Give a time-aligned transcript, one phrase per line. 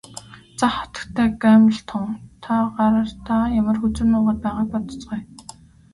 [0.59, 2.07] За хатагтай Гамильтон
[2.43, 5.25] та гартаа ямар хөзөр нуугаад байгааг бодоцгооё.